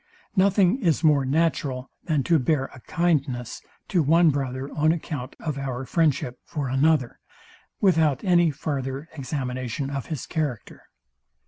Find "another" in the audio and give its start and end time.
6.69-7.19